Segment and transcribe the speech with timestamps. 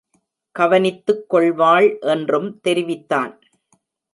[0.55, 3.33] கவனித்துக் கொள்வாள் என்றும் தெரிவித்தான்.